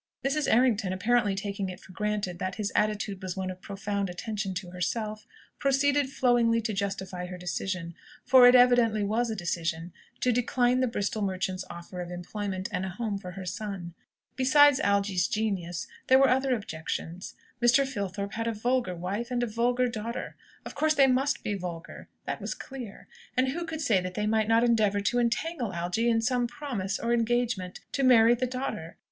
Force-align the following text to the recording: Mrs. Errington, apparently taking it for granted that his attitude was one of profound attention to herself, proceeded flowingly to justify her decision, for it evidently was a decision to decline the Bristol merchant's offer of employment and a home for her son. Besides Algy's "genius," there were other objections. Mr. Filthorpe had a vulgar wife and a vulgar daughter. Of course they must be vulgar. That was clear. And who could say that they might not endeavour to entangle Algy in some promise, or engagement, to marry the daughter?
Mrs. 0.25 0.51
Errington, 0.51 0.91
apparently 0.93 1.35
taking 1.35 1.69
it 1.69 1.79
for 1.79 1.91
granted 1.91 2.39
that 2.39 2.55
his 2.55 2.71
attitude 2.75 3.21
was 3.21 3.37
one 3.37 3.51
of 3.51 3.61
profound 3.61 4.09
attention 4.09 4.55
to 4.55 4.71
herself, 4.71 5.27
proceeded 5.59 6.09
flowingly 6.09 6.59
to 6.59 6.73
justify 6.73 7.27
her 7.27 7.37
decision, 7.37 7.93
for 8.25 8.47
it 8.47 8.55
evidently 8.55 9.03
was 9.03 9.29
a 9.29 9.35
decision 9.35 9.93
to 10.21 10.31
decline 10.31 10.79
the 10.79 10.87
Bristol 10.87 11.21
merchant's 11.21 11.63
offer 11.69 12.01
of 12.01 12.09
employment 12.09 12.67
and 12.71 12.83
a 12.83 12.89
home 12.89 13.19
for 13.19 13.33
her 13.33 13.45
son. 13.45 13.93
Besides 14.35 14.79
Algy's 14.79 15.27
"genius," 15.27 15.85
there 16.07 16.17
were 16.17 16.29
other 16.29 16.55
objections. 16.55 17.35
Mr. 17.61 17.85
Filthorpe 17.85 18.33
had 18.33 18.47
a 18.47 18.53
vulgar 18.55 18.95
wife 18.95 19.29
and 19.29 19.43
a 19.43 19.45
vulgar 19.45 19.87
daughter. 19.87 20.35
Of 20.65 20.73
course 20.73 20.95
they 20.95 21.05
must 21.05 21.43
be 21.43 21.53
vulgar. 21.53 22.09
That 22.25 22.41
was 22.41 22.55
clear. 22.55 23.07
And 23.37 23.49
who 23.49 23.65
could 23.67 23.81
say 23.81 24.01
that 24.01 24.15
they 24.15 24.25
might 24.25 24.47
not 24.47 24.63
endeavour 24.63 25.01
to 25.01 25.19
entangle 25.19 25.71
Algy 25.73 26.09
in 26.09 26.21
some 26.21 26.47
promise, 26.47 26.97
or 26.97 27.13
engagement, 27.13 27.81
to 27.91 28.01
marry 28.01 28.33
the 28.33 28.47
daughter? 28.47 28.97